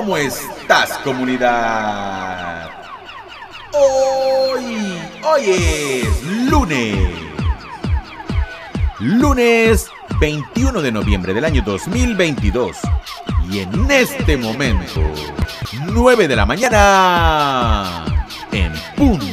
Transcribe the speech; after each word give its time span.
¿Cómo 0.00 0.16
estás 0.16 0.92
comunidad? 1.04 2.70
Hoy, 3.74 4.98
hoy 5.22 5.42
es 5.44 6.24
lunes. 6.50 6.96
Lunes 8.98 9.90
21 10.18 10.80
de 10.80 10.90
noviembre 10.90 11.34
del 11.34 11.44
año 11.44 11.60
2022. 11.66 12.78
Y 13.50 13.58
en 13.58 13.90
este 13.90 14.38
momento, 14.38 15.02
9 15.84 16.28
de 16.28 16.36
la 16.36 16.46
mañana, 16.46 18.02
en 18.52 18.72
punto. 18.96 19.29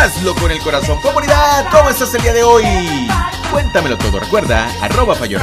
Hazlo 0.00 0.34
con 0.34 0.50
el 0.50 0.58
corazón. 0.60 0.98
Comunidad, 1.02 1.66
¿cómo 1.70 1.90
estás 1.90 2.14
el 2.14 2.22
día 2.22 2.32
de 2.32 2.42
hoy? 2.42 2.64
Cuéntamelo 3.52 3.98
todo. 3.98 4.18
Recuerda, 4.18 4.66
arroba 4.80 5.14
Fallo 5.14 5.38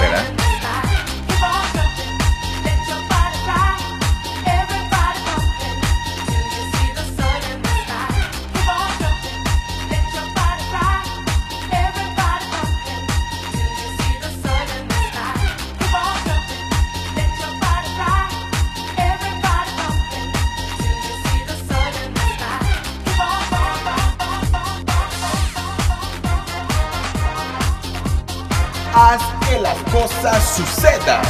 sucedan. 30.08 31.22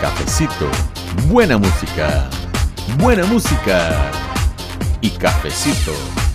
Cafecito, 0.00 0.70
buena 1.28 1.58
música, 1.58 2.28
buena 2.98 3.24
música 3.24 4.10
y 5.00 5.10
cafecito. 5.10 6.27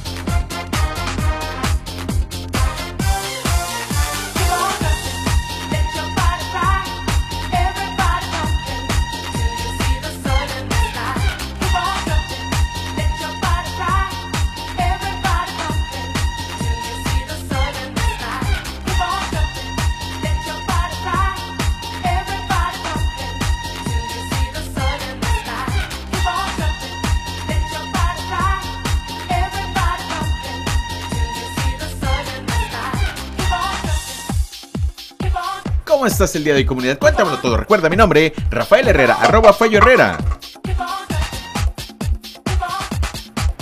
¿Cómo 36.03 36.11
estás 36.11 36.35
el 36.35 36.43
día 36.43 36.53
de 36.53 36.65
comunidad? 36.65 36.99
Cuéntamelo 36.99 37.37
todo. 37.37 37.55
Recuerda 37.55 37.89
mi 37.89 37.95
nombre, 37.95 38.33
Rafael 38.49 38.85
Herrera, 38.89 39.19
arroba 39.21 39.53
Fallo 39.53 39.77
Herrera. 39.77 40.17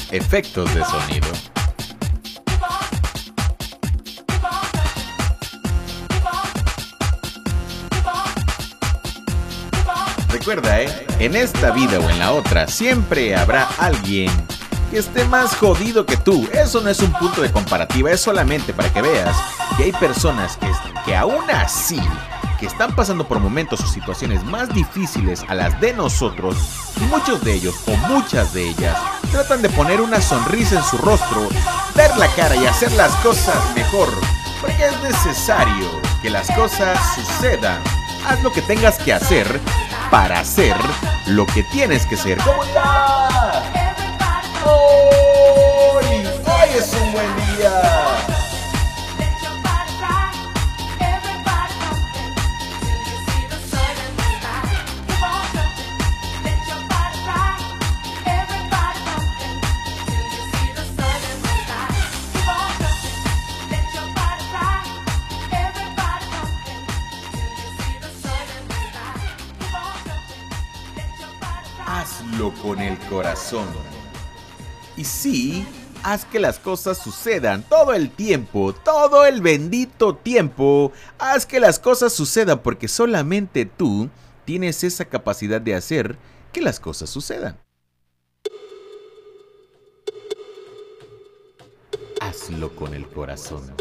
Efectos 0.09 0.73
de 0.73 0.83
sonido. 0.83 1.27
Recuerda, 10.29 10.81
¿eh? 10.81 11.05
En 11.19 11.35
esta 11.35 11.69
vida 11.69 11.99
o 11.99 12.09
en 12.09 12.17
la 12.17 12.31
otra, 12.31 12.67
siempre 12.67 13.35
habrá 13.35 13.67
alguien 13.77 14.31
que 14.89 14.97
esté 14.97 15.25
más 15.25 15.55
jodido 15.57 16.07
que 16.07 16.17
tú. 16.17 16.49
Eso 16.51 16.81
no 16.81 16.89
es 16.89 17.01
un 17.01 17.13
punto 17.13 17.43
de 17.43 17.51
comparativa, 17.51 18.09
es 18.09 18.19
solamente 18.19 18.73
para 18.73 18.91
que 18.91 19.03
veas 19.03 19.37
que 19.77 19.83
hay 19.83 19.91
personas 19.91 20.57
que, 20.57 20.65
que 21.05 21.15
aún 21.15 21.49
así, 21.49 21.99
que 22.59 22.65
están 22.65 22.95
pasando 22.95 23.27
por 23.27 23.39
momentos 23.39 23.81
o 23.81 23.87
situaciones 23.87 24.43
más 24.43 24.73
difíciles 24.73 25.43
a 25.47 25.55
las 25.55 25.79
de 25.81 25.93
nosotros, 25.93 26.55
y 26.97 27.03
muchos 27.05 27.43
de 27.43 27.53
ellos 27.53 27.75
o 27.87 27.95
muchas 28.07 28.53
de 28.53 28.69
ellas 28.69 28.97
tratan 29.31 29.61
de 29.61 29.69
poner 29.69 30.01
una 30.01 30.21
sonrisa 30.21 30.77
en 30.77 30.83
su 30.83 30.97
rostro, 30.97 31.47
dar 31.95 32.17
la 32.17 32.27
cara 32.29 32.55
y 32.55 32.65
hacer 32.65 32.91
las 32.93 33.11
cosas 33.17 33.57
mejor, 33.75 34.09
porque 34.59 34.85
es 34.85 35.01
necesario 35.01 35.87
que 36.21 36.29
las 36.29 36.49
cosas 36.51 36.99
sucedan. 37.15 37.81
Haz 38.27 38.43
lo 38.43 38.51
que 38.51 38.61
tengas 38.61 38.99
que 38.99 39.13
hacer 39.13 39.59
para 40.11 40.41
hacer 40.41 40.75
lo 41.27 41.45
que 41.47 41.63
tienes 41.63 42.05
que 42.05 42.17
ser. 42.17 42.37
Con 72.61 72.79
el 72.79 72.97
corazón. 73.09 73.67
Y 74.95 75.05
sí, 75.05 75.65
haz 76.03 76.25
que 76.25 76.39
las 76.39 76.59
cosas 76.59 76.97
sucedan 76.97 77.63
todo 77.63 77.93
el 77.93 78.11
tiempo, 78.11 78.73
todo 78.73 79.25
el 79.25 79.41
bendito 79.41 80.15
tiempo. 80.15 80.91
Haz 81.17 81.45
que 81.45 81.59
las 81.59 81.79
cosas 81.79 82.13
sucedan 82.13 82.59
porque 82.59 82.87
solamente 82.87 83.65
tú 83.65 84.09
tienes 84.45 84.83
esa 84.83 85.05
capacidad 85.05 85.61
de 85.61 85.75
hacer 85.75 86.17
que 86.51 86.61
las 86.61 86.79
cosas 86.79 87.09
sucedan. 87.09 87.57
Hazlo 92.19 92.75
con 92.75 92.93
el 92.93 93.07
corazón. 93.07 93.73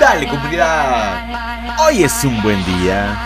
Dale 0.00 0.26
comunidad, 0.26 1.78
hoy 1.78 2.02
es 2.02 2.24
un 2.24 2.42
buen 2.42 2.64
día. 2.64 3.16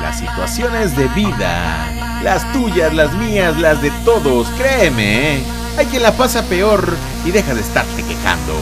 Las 0.00 0.18
situaciones 0.18 0.96
de 0.96 1.08
vida, 1.08 1.88
las 2.22 2.50
tuyas, 2.52 2.94
las 2.94 3.12
mías, 3.14 3.58
las 3.58 3.82
de 3.82 3.90
todos, 4.04 4.48
créeme, 4.56 5.36
¿eh? 5.36 5.44
hay 5.76 5.86
quien 5.86 6.02
la 6.02 6.12
pasa 6.12 6.42
peor 6.44 6.96
y 7.24 7.30
deja 7.32 7.52
de 7.54 7.60
estarte 7.60 8.02
quejando. 8.02 8.54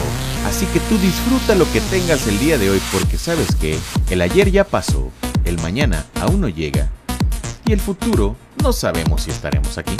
Así 0.45 0.67
que 0.67 0.81
tú 0.81 0.99
disfruta 0.99 1.55
lo 1.55 1.71
que 1.73 1.81
tengas 1.81 2.27
el 2.27 2.39
día 2.39 2.59
de 2.59 2.71
hoy 2.71 2.81
porque 2.93 3.17
sabes 3.17 3.55
que 3.57 3.79
el 4.11 4.21
ayer 4.21 4.51
ya 4.51 4.65
pasó, 4.65 5.11
el 5.45 5.59
mañana 5.61 6.05
aún 6.21 6.41
no 6.41 6.49
llega 6.49 6.91
y 7.67 7.73
el 7.73 7.81
futuro 7.81 8.37
no 8.63 8.73
sabemos 8.73 9.23
si 9.23 9.31
estaremos 9.31 9.79
aquí. 9.79 9.97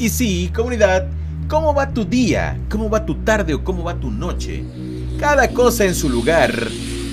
Y 0.00 0.08
sí, 0.08 0.50
comunidad, 0.56 1.08
¿cómo 1.46 1.74
va 1.74 1.90
tu 1.90 2.06
día? 2.06 2.56
¿Cómo 2.70 2.88
va 2.88 3.04
tu 3.04 3.16
tarde 3.16 3.52
o 3.52 3.62
cómo 3.62 3.84
va 3.84 3.92
tu 3.92 4.10
noche? 4.10 4.64
Cada 5.18 5.48
cosa 5.48 5.84
en 5.84 5.94
su 5.94 6.08
lugar, 6.08 6.68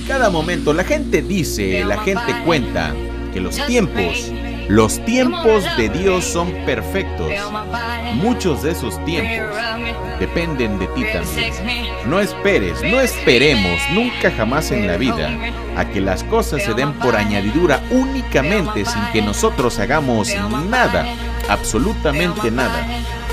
cada 0.08 0.30
momento. 0.30 0.72
La 0.72 0.86
gente 0.86 1.22
dice, 1.22 1.84
la 1.84 1.98
gente 1.98 2.34
cuenta 2.46 2.96
que 3.34 3.42
los 3.42 3.58
tiempos, 3.68 4.32
los 4.70 5.04
tiempos 5.04 5.66
de 5.76 5.90
Dios 5.90 6.24
son 6.24 6.50
perfectos. 6.66 7.30
Muchos 8.14 8.64
de 8.64 8.72
esos 8.72 9.04
tiempos 9.04 9.58
dependen 10.22 10.80
de 10.80 10.88
ti 10.88 11.04
también. 11.12 11.52
No 12.06 12.22
esperes, 12.22 12.82
no 12.84 13.02
esperemos 13.02 13.82
nunca 13.94 14.32
jamás 14.32 14.72
en 14.72 14.88
la 14.88 14.96
vida 14.96 15.38
a 15.76 15.90
que 15.90 16.00
las 16.00 16.24
cosas 16.24 16.64
se 16.64 16.74
den 16.74 16.94
por 16.94 17.18
añadidura 17.18 17.84
únicamente 17.92 18.86
sin 18.86 19.02
que 19.12 19.22
nosotros 19.22 19.78
hagamos 19.78 20.30
nada 20.70 21.06
absolutamente 21.50 22.52
nada. 22.52 22.86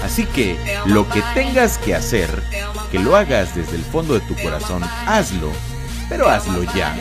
Así 0.02 0.24
que 0.24 0.58
lo 0.86 1.08
que 1.08 1.22
tengas 1.34 1.78
que 1.78 1.94
hacer, 1.94 2.42
que 2.90 2.98
lo 2.98 3.16
hagas 3.16 3.54
desde 3.54 3.76
el 3.76 3.82
fondo 3.84 4.14
de 4.14 4.20
tu 4.20 4.34
corazón, 4.36 4.82
hazlo, 5.06 5.50
pero 6.08 6.28
hazlo 6.28 6.62
ya. 6.74 6.94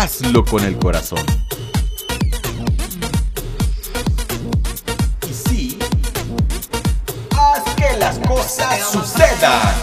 Hazlo 0.00 0.46
con 0.46 0.64
el 0.64 0.78
corazón. 0.78 1.24
Y 5.28 5.34
sí, 5.34 5.78
haz 7.36 7.74
que 7.74 7.98
las 7.98 8.18
cosas 8.20 8.80
sucedan. 8.90 9.74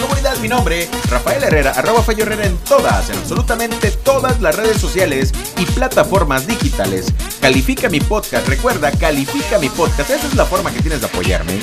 Comunidad, 0.00 0.38
mi 0.38 0.48
nombre, 0.48 0.88
Rafael 1.10 1.42
Herrera, 1.42 1.72
arroba 1.72 2.02
Fallo 2.02 2.22
Herrera 2.22 2.46
en 2.46 2.56
todas, 2.58 3.10
en 3.10 3.18
absolutamente 3.18 3.90
todas 3.90 4.40
las 4.40 4.56
redes 4.56 4.78
sociales 4.80 5.32
y 5.58 5.66
plataformas 5.66 6.46
digitales. 6.46 7.12
Califica 7.42 7.90
mi 7.90 8.00
podcast, 8.00 8.48
recuerda, 8.48 8.90
califica 8.90 9.58
mi 9.58 9.68
podcast, 9.68 10.08
esa 10.08 10.26
es 10.26 10.34
la 10.34 10.46
forma 10.46 10.72
que 10.72 10.80
tienes 10.80 11.00
de 11.00 11.06
apoyarme. 11.08 11.60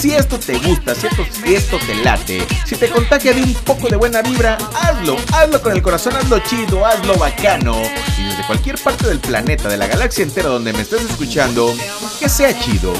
Si 0.00 0.14
esto 0.14 0.38
te 0.38 0.56
gusta, 0.58 0.94
si 0.94 1.08
esto, 1.52 1.76
te 1.84 1.94
late, 1.96 2.46
si 2.64 2.76
te 2.76 2.88
contagia 2.88 3.32
de 3.32 3.42
un 3.42 3.52
poco 3.54 3.88
de 3.88 3.96
buena 3.96 4.22
vibra, 4.22 4.56
hazlo, 4.80 5.16
hazlo 5.32 5.60
con 5.60 5.72
el 5.72 5.82
corazón, 5.82 6.14
hazlo 6.14 6.38
chido, 6.38 6.86
hazlo 6.86 7.18
bacano. 7.18 7.82
Y 8.16 8.22
desde 8.22 8.46
cualquier 8.46 8.78
parte 8.78 9.08
del 9.08 9.18
planeta, 9.18 9.68
de 9.68 9.76
la 9.76 9.88
galaxia 9.88 10.22
entera 10.22 10.50
donde 10.50 10.72
me 10.72 10.82
estés 10.82 11.02
escuchando, 11.02 11.74
que 12.20 12.28
sea 12.28 12.56
chido, 12.60 12.92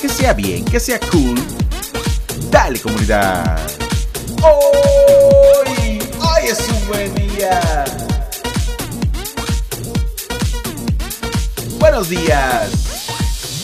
que 0.00 0.08
sea 0.08 0.32
bien, 0.32 0.64
que 0.64 0.78
sea 0.78 1.00
cool. 1.10 1.34
Dale 2.52 2.78
comunidad. 2.78 3.60
Hoy, 4.40 5.98
hoy 6.20 6.48
es 6.48 6.68
un 6.68 6.86
buen 6.86 7.14
día. 7.16 7.84
Buenos 11.80 12.08
días. 12.08 12.70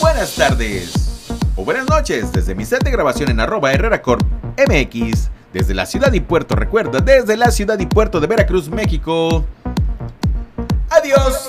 Buenas 0.01 0.35
tardes 0.35 1.00
buenas 1.65 1.89
noches 1.89 2.33
desde 2.33 2.55
mi 2.55 2.65
set 2.65 2.83
de 2.83 2.91
grabación 2.91 3.31
en 3.31 3.41
arroba 3.41 3.73
Herrera 3.73 4.01
Corp 4.01 4.23
MX, 4.57 5.31
desde 5.53 5.75
la 5.75 5.85
ciudad 5.87 6.13
y 6.13 6.21
puerto, 6.21 6.55
recuerda, 6.55 7.01
desde 7.01 7.37
la 7.37 7.51
ciudad 7.51 7.79
y 7.79 7.87
puerto 7.87 8.21
de 8.21 8.27
Veracruz, 8.27 8.69
México. 8.69 9.45
Adiós. 10.89 11.49